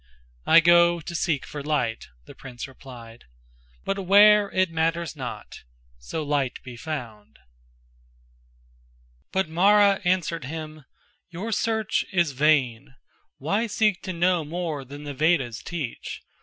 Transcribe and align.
"I 0.47 0.61
go 0.61 0.99
to 0.99 1.13
seek 1.13 1.45
for 1.45 1.61
light," 1.61 2.07
the 2.25 2.33
prince 2.33 2.67
replied, 2.67 3.25
"But 3.85 4.03
where 4.03 4.49
it 4.49 4.71
matters 4.71 5.15
not, 5.15 5.59
so 5.99 6.23
light 6.23 6.57
be 6.63 6.75
found." 6.75 7.37
But 9.31 9.47
Mara 9.47 10.01
answered 10.03 10.45
him: 10.45 10.85
"Your 11.29 11.51
search 11.51 12.03
is 12.11 12.31
vain. 12.31 12.95
Why 13.37 13.67
seek 13.67 14.01
to 14.01 14.11
know 14.11 14.43
more 14.43 14.83
than 14.83 15.03
the 15.03 15.13
Vedas 15.13 15.61
teach? 15.61 16.23